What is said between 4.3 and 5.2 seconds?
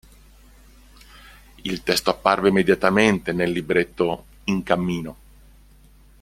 "In cammino.